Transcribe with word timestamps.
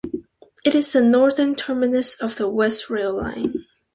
It 0.65 0.73
is 0.73 0.93
the 0.93 1.01
northern 1.03 1.53
terminus 1.53 2.15
of 2.15 2.37
the 2.37 2.49
West 2.49 2.89
Rail 2.89 3.15
Line. 3.15 3.67